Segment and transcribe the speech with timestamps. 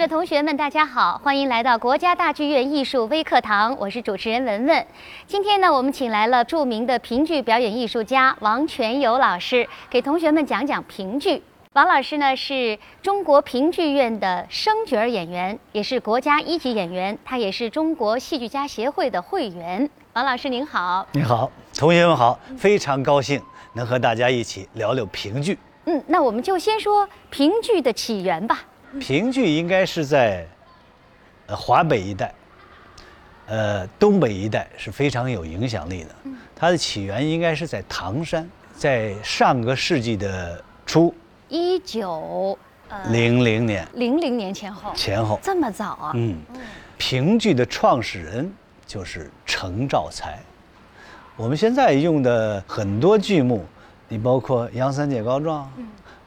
[0.00, 4.86] 的同学们，大家好，欢迎来到国家大剧院艺术微课堂，我是主持人文文。
[5.26, 11.42] 今天呢，我们请来了著名的评剧表演艺术家王全友老师，给同学们讲讲评剧。
[11.74, 19.90] 王老师呢是中国评剧院的生角演员，也是国家一级演员，他也是中国戏剧家协会的会员。
[20.14, 23.38] 王老师您好，你好，同学们好，非常高兴
[23.74, 25.58] 能和大家一起聊聊评剧。
[25.84, 28.60] 嗯，那我们就先说评剧的起源吧。
[28.98, 30.46] 评剧应该是在
[31.46, 32.34] 呃华北一带，
[33.46, 36.10] 呃东北一带是非常有影响力的。
[36.56, 41.14] 它的起源应该是在唐山，在上个世纪的初
[41.48, 42.58] 一九
[42.88, 45.38] 呃零零年零零年前后，前后。
[45.42, 46.12] 这么早啊？
[46.14, 46.36] 嗯，
[46.98, 48.52] 评剧的创始人
[48.86, 50.38] 就是程兆才。
[51.36, 53.64] 我们现在用的很多剧目，
[54.08, 55.64] 你包括《杨三姐告状》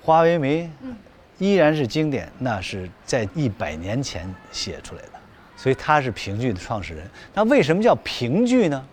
[0.00, 0.62] 花为媒》
[1.40, 5.12] 依然是经典，那是在一百年前写出来的，
[5.56, 7.10] 所以他是评剧的创始人。
[7.34, 8.86] 那为什么叫评剧呢？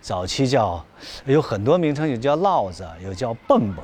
[0.00, 0.84] 早期叫
[1.24, 3.82] 有很多名称，有叫烙子，有叫蹦蹦，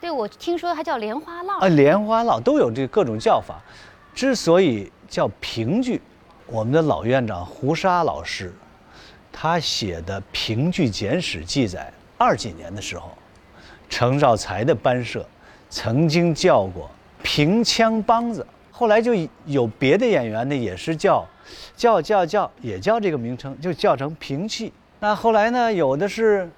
[0.00, 1.60] 对，我听说它叫莲花落。
[1.60, 3.62] 啊，莲花落都有这各种叫法。
[4.12, 6.02] 之所以叫评剧，
[6.46, 8.52] 我们的老院长胡沙老师，
[9.32, 13.12] 他写的《评剧简史》记载，二几年的时候，
[13.88, 15.26] 程兆才的班社
[15.70, 16.90] 曾经叫过
[17.22, 19.12] 评腔梆子，后来就
[19.46, 21.26] 有别的演员呢，也是叫
[21.76, 24.72] 叫叫叫，也叫这个名称，就叫成平戏。
[25.00, 26.48] 那后来呢，有的是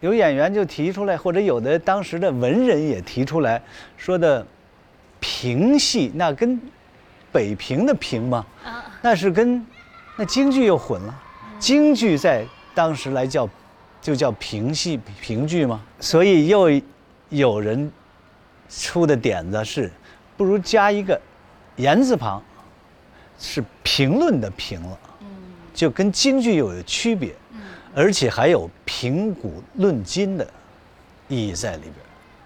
[0.00, 3.62] 有演员就提出来，或者有的当时的文人也提出来，
[3.96, 4.46] 说的
[5.18, 6.60] 平戏那跟
[7.32, 8.44] 北平的平嘛，
[9.02, 9.64] 那是跟
[10.16, 11.22] 那京剧又混了。
[11.58, 12.44] 京剧在
[12.74, 13.48] 当时来叫
[14.00, 16.70] 就叫平戏平剧嘛，所以又
[17.28, 17.92] 有人
[18.70, 19.90] 出的点子是，
[20.36, 21.20] 不如加一个
[21.76, 22.40] 言字旁，
[23.38, 24.98] 是评论的评了，
[25.74, 27.34] 就跟京剧又有区别，
[27.94, 30.46] 而且还有评古论今的
[31.28, 31.94] 意义在里边，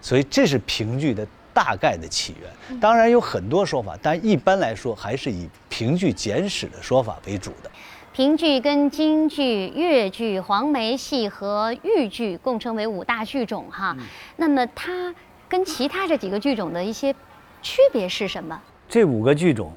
[0.00, 2.80] 所以这是评剧的大概的起源。
[2.80, 7.70] 当然有很多说法，但一般来说还是以评剧简史的说法为主的。
[8.12, 13.96] 评剧跟京剧、越剧、黄梅戏和豫剧共称为五大剧种哈。
[14.36, 15.12] 那么它
[15.48, 17.14] 跟其他这几个剧种的一些
[17.62, 18.60] 区别是什么？
[18.88, 19.72] 这五个剧种，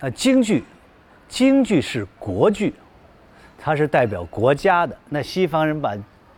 [0.00, 0.64] 啊京剧，
[1.28, 2.74] 京剧是国剧，
[3.58, 4.96] 它是代表国家的。
[5.08, 5.96] 那西方人把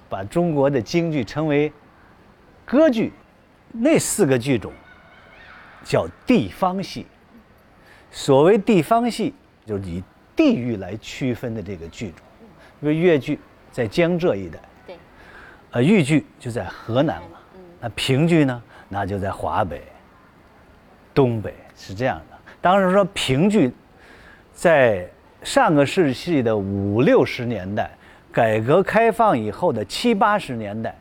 [0.08, 1.72] 把中国的京剧称为
[2.64, 3.12] 歌剧，
[3.72, 4.72] 那四个剧种
[5.84, 7.06] 叫地方戏。
[8.10, 9.32] 所谓地方戏，
[9.64, 10.02] 就是以
[10.36, 12.18] 地域来区分的这个剧种。
[12.82, 13.38] 因为越剧
[13.70, 14.96] 在江浙一带，对，
[15.70, 17.38] 呃，豫剧就在河南嘛，
[17.82, 19.82] 那评剧呢，那就在华北、
[21.12, 22.38] 东北是这样的。
[22.60, 23.72] 当然说评剧，
[24.52, 25.04] 在
[25.42, 27.90] 上个世纪的五六十年代，
[28.30, 30.96] 改革开放以后的七八十年代，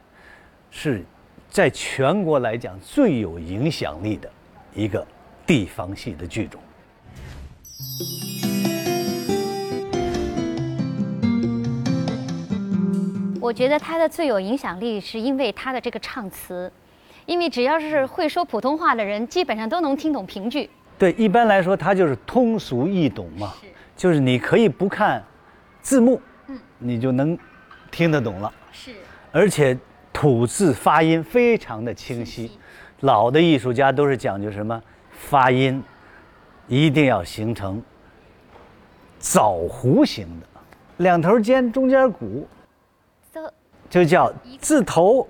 [0.71, 1.03] 是
[1.51, 4.27] 在全国来讲最有影响力的
[4.73, 5.05] 一个
[5.45, 6.59] 地方戏的剧种。
[13.41, 16.71] 我觉得他的最有影响力是因为他的这个唱词，
[17.25, 20.69] 因为只要是会说普通话的人，基本上都能听懂评剧。
[20.97, 23.51] 对，一般来说他就是通俗易懂嘛，
[23.97, 25.23] 就是你可以不看
[25.81, 27.35] 字幕，嗯你就能
[27.89, 28.93] 听得懂了，是，
[29.31, 29.75] 而且
[30.13, 32.51] 吐字发音非常的清晰。
[32.99, 34.79] 老的艺术家都是讲究什么？
[35.09, 35.83] 发音
[36.67, 37.81] 一定要形成
[39.17, 40.45] 枣弧形的，
[40.97, 42.60] 两头尖，中间鼓，这
[43.89, 45.27] 就叫自头、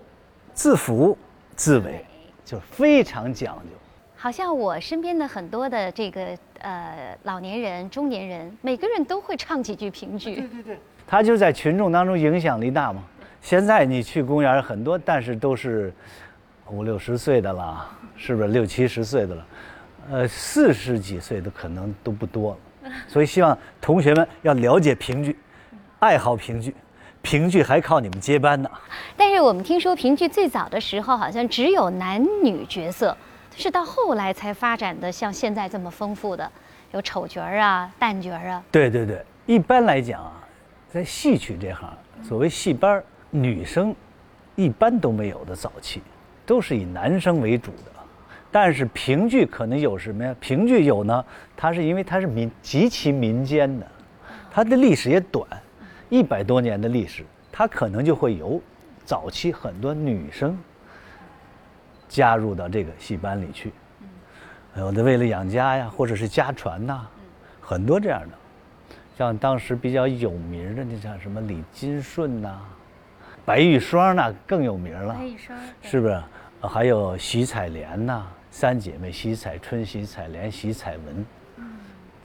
[0.53, 1.17] 自腹、
[1.55, 2.05] 自尾，
[2.43, 3.69] 就非常讲究。
[4.15, 10.35] 好像我身边的很多的这个呃老年人、中年人，每个人都会唱几句评剧。
[10.35, 13.03] 对对对他就在群众当中影响力大嘛。
[13.41, 15.91] 现在你去公园很多，但是都是
[16.69, 19.47] 五六十岁的了，是不是六七十岁的了？
[20.11, 22.91] 呃，四十几岁的可能都不多了。
[23.07, 25.35] 所以希望同学们要了解评剧，
[25.99, 26.75] 爱好评剧，
[27.21, 28.69] 评剧还靠你们接班呢。
[29.15, 33.15] 但是我们听说评剧最早的时候好像只有男女角色，
[33.55, 36.51] 是到后来才发展的像现在这么丰富的，
[36.91, 38.63] 有丑角儿啊、旦角儿啊。
[38.71, 40.33] 对对对，一般来讲啊，
[40.89, 41.89] 在戏曲这行，
[42.23, 43.95] 所谓戏班儿，女生
[44.55, 46.01] 一般都没有的早期，
[46.45, 47.91] 都是以男生为主的。
[48.53, 50.35] 但是评剧可能有什么呀？
[50.41, 51.23] 评剧有呢，
[51.55, 53.87] 它是因为它是民极其民间的，
[54.51, 55.47] 它的历史也短，
[56.11, 57.23] 一百多年的历史，
[57.53, 58.61] 它可能就会有
[59.05, 60.57] 早期很多女生
[62.09, 63.71] 加入到这个戏班里去。
[64.75, 67.07] 有的为了养家呀，或者是家传呐，
[67.61, 68.37] 很多这样的。
[69.17, 72.59] 像当时比较有名的，那像什么李金顺呐、
[73.45, 76.21] 白玉霜那更有名了，白玉霜是不是？
[76.59, 81.25] 呃还有喜彩莲呐，三姐妹喜彩春、喜彩莲、喜彩文，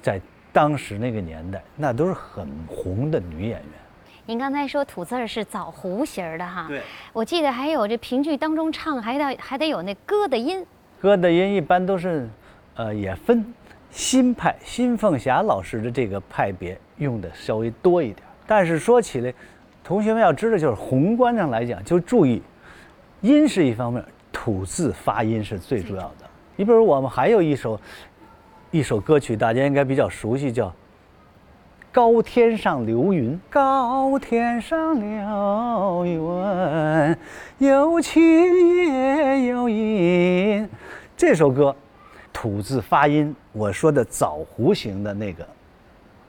[0.03, 0.21] 在
[0.56, 3.70] 当时那个年代，那都是很红的女演员。
[4.25, 6.81] 您刚才说吐字儿是枣胡型儿的哈，对，
[7.12, 10.64] 我记得还有这评剧当中唱还得还得有那歌的音，
[10.99, 12.26] 歌的音一般都是，
[12.75, 13.44] 呃，也分
[13.91, 18.23] 新派，新凤霞老师的这个派别用的稍微多一点。
[18.47, 19.35] 但是说起来，
[19.85, 22.43] 同学们要知道，就是宏观上来讲，就注意
[23.20, 24.02] 音是一方面，
[24.32, 26.26] 吐字发音是最重要的。
[26.59, 27.79] 你比如我们还有一首
[28.76, 30.69] 一首歌曲，大家应该比较熟悉，叫
[31.90, 33.32] 《高天上流云》。
[33.49, 37.17] 高天上流云，
[37.56, 40.69] 有晴也有阴。
[41.17, 41.75] 这首歌
[42.34, 45.49] 吐字发音，我说的枣弧形的那个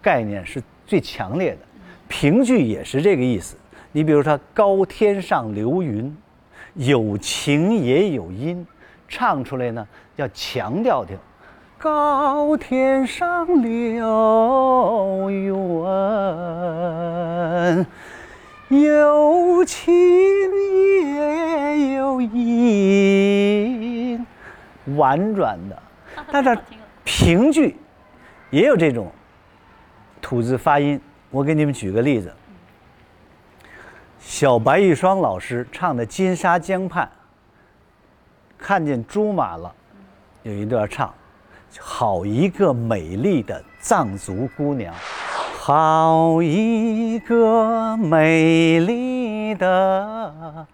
[0.02, 1.60] 概念是最强烈的，
[2.08, 3.58] 评剧也是这个意思。
[3.92, 6.16] 你比如说“高天上流云”，
[6.76, 8.66] 有情也有阴，
[9.06, 9.86] 唱出来呢
[10.16, 11.18] 要强调调。
[11.80, 15.46] 高天上流云，
[18.70, 19.94] 有情
[21.06, 23.06] 也有阴，
[24.96, 25.78] 婉转的。
[26.32, 26.58] 但是
[27.04, 27.78] 评剧
[28.50, 29.12] 也有这种
[30.20, 31.00] 吐字发音。
[31.30, 32.34] 我给你们举个例子，
[34.20, 37.06] 小白玉霜老师唱的《金沙江畔》，
[38.58, 39.72] 看见朱马了，
[40.42, 41.14] 有一段唱
[41.80, 44.94] ：“好一个美丽的藏族姑娘，
[45.60, 50.68] 好一个美丽的。”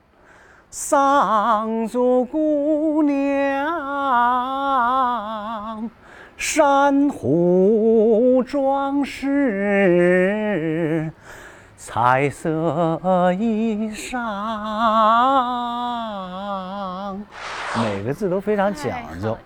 [0.75, 3.69] 藏族姑娘，
[6.35, 11.11] 珊瑚装饰，
[11.85, 12.49] 彩色
[13.37, 14.17] 衣裳，
[17.75, 19.37] 每个字都非常讲究，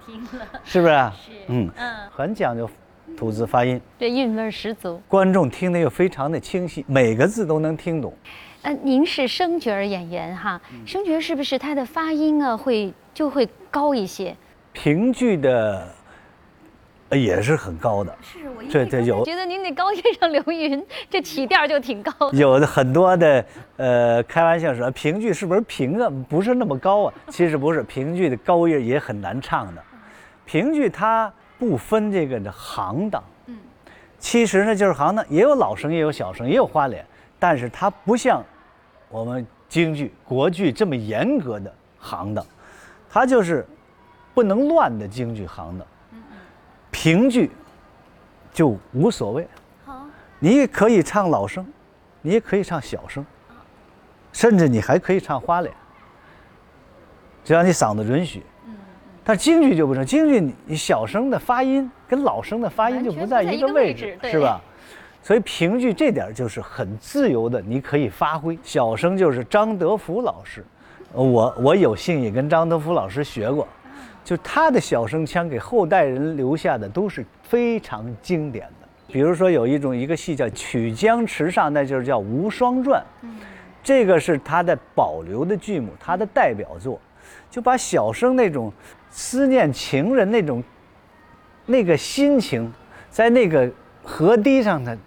[0.63, 0.93] 是不是？
[0.93, 2.69] 是嗯，嗯，很讲究
[3.17, 5.01] 吐字发音，这韵味十足。
[5.07, 8.13] 观众听得又非常的清晰，每个字都能听懂。
[8.61, 14.35] 呃，您是声角儿演员哈，嗯生角儿是不是他的发音啊会就会高一些？
[14.73, 15.49] 评剧的
[15.79, 15.87] 呃
[17.11, 22.37] 也是很高的，是我这这有觉得您那高天上流云，这起调就挺高的。
[22.37, 23.45] 有的很多的
[23.77, 26.11] 呃开玩笑说评剧是不是平啊？
[26.27, 29.81] 不是那么高啊，其实不是，评剧的高音也很难唱的。
[30.45, 33.57] 评剧它不分这个的行当，嗯，
[34.19, 37.05] 其实呢就是行当也有老生也有小生也有花脸，
[37.39, 38.43] 但是它不像
[39.09, 42.45] 我们京剧、国剧这么严格的行当，
[43.09, 43.65] 它就是
[44.33, 45.87] 不能乱的京剧行当。
[46.97, 47.51] 评剧
[48.51, 49.47] 就无所谓，
[49.85, 50.03] 好，
[50.39, 51.63] 你也可以唱老生，
[52.23, 53.23] 你也可以唱小生，
[54.33, 55.71] 甚至你还可以唱花脸，
[57.43, 58.41] 只要你嗓子允许。
[59.23, 64.59] 但京剧就不成，京剧你你小生的发音跟老生的发音就不在一个位置，是吧？
[65.21, 68.57] 所以评剧这点就是很自由的，你可以发挥。
[68.63, 70.65] 小生就是张德福老师，
[71.13, 73.67] 呃我我有幸也跟张德福老师学过，
[74.27, 78.87] 就他的小生腔给后代人留下的都是非常经典的。
[79.07, 83.01] 比如说有一种一个戏叫《曲江池上》，那就是叫《无双传》，
[83.81, 86.99] 这个是他的保留的剧目，他的代表作，
[87.49, 88.69] 就把小生那种
[89.09, 90.61] 思念情人那种
[91.65, 92.69] 那个心情，
[93.09, 93.71] 在那个
[94.03, 94.97] 河堤上的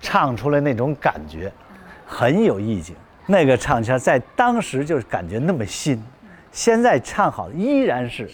[0.00, 1.52] 唱出来那种感觉，
[2.04, 2.96] 很有意境。
[3.24, 6.02] 那个唱腔在当时就是感觉那么新，
[6.52, 8.30] 现在唱好依然是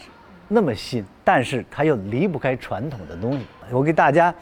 [0.49, 3.47] 那么新，但是它又离不开传统的东西。
[3.71, 4.35] 我给大家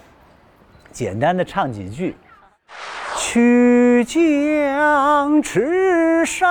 [0.90, 2.16] 简单的唱几句。
[3.18, 6.47] 曲江池上，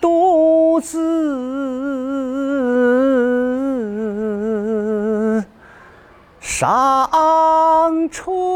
[0.00, 0.98] 独自
[6.40, 8.51] 赏春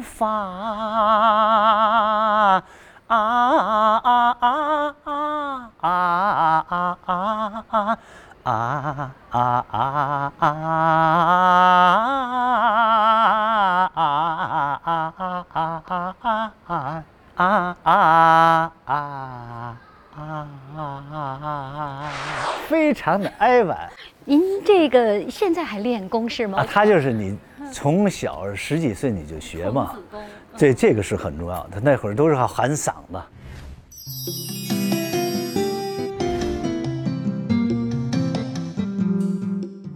[0.00, 1.52] 愁发啊
[3.06, 7.98] 啊啊啊啊啊啊啊
[8.44, 10.32] 啊啊啊
[17.34, 17.76] 啊啊啊！
[18.86, 19.60] 啊，
[22.68, 23.76] 非常的哀婉。
[24.24, 26.58] 您这个现在还练功是吗？
[26.60, 27.36] 啊，他就是你
[27.72, 29.96] 从小十几岁你就学嘛，
[30.56, 31.80] 这这个是很重要的。
[31.80, 33.22] 那会儿都是靠喊嗓子。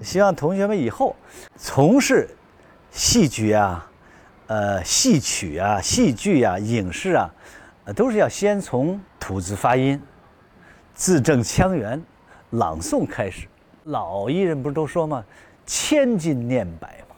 [0.03, 1.17] 希望同学们以后
[1.57, 2.29] 从事
[2.91, 3.91] 戏剧啊、
[4.47, 7.31] 呃戏曲啊、戏剧啊、影视啊，
[7.97, 10.01] 都是要先从吐字发音。
[10.95, 12.01] 字正腔圆，
[12.51, 13.49] 朗诵开始。
[13.85, 15.25] 老艺人不是都说吗？
[15.67, 17.14] 千金念白嘛，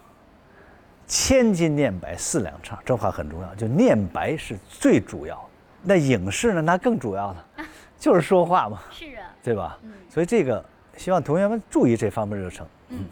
[1.07, 3.55] 千金念白四两唱，这话很重要。
[3.55, 5.39] 就念白是最主要。
[5.83, 6.61] 那影视呢？
[6.61, 7.47] 那更主要了，
[7.99, 8.83] 就是说话嘛。
[8.91, 9.79] 是啊，对吧？
[9.83, 9.93] 嗯。
[10.11, 10.65] 所以这个
[10.97, 12.67] 希望同学们注意这方面热诚。
[12.89, 13.05] 嗯。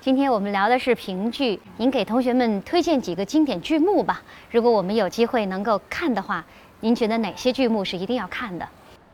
[0.00, 4.22] 今天我们聊的是评剧，您给同学们推荐几个经典剧目吧。
[4.50, 6.42] 如果我们有机会能够看的话，
[6.80, 8.66] 您觉得哪些剧目是一定要看的？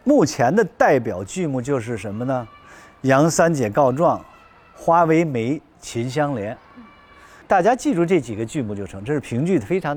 [0.04, 2.47] 目前的代表剧目就是什么呢？
[3.00, 4.25] 杨三姐告状，
[4.75, 6.56] 花为媒，秦香莲。
[7.54, 9.96] 大家记住这几个剧目就成，这是评剧的非常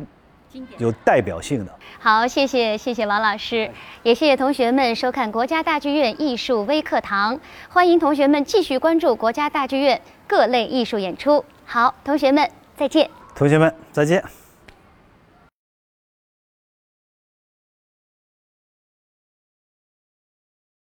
[0.78, 1.72] 有代表性的。
[1.98, 3.68] 好，谢谢谢谢王老师，
[4.04, 7.40] 也谢谢同学们收看国家大剧院艺术微课堂。
[7.68, 11.44] 欢迎同学们继续关注国家大剧院各类艺术演出。
[11.66, 13.10] 好，同学们再见。
[13.34, 14.24] 同学们再见。